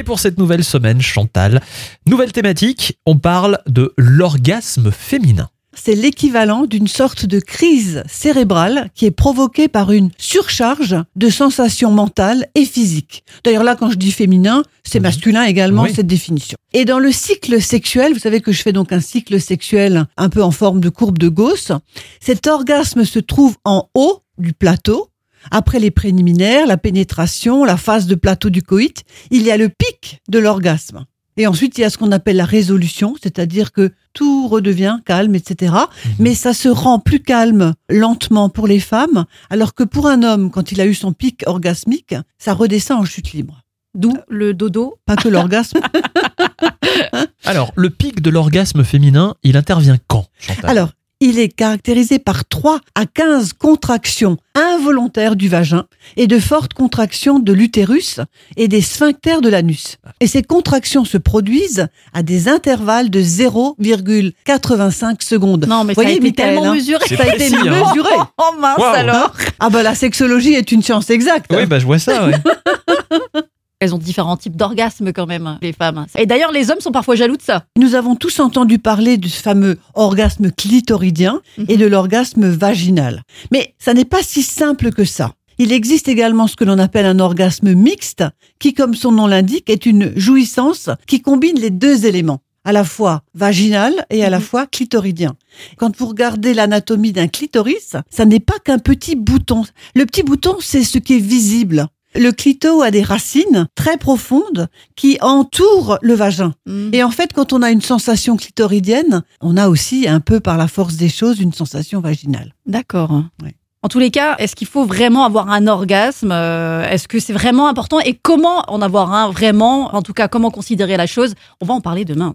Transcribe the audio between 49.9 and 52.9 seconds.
quand, Chantal? Alors, il est caractérisé par 3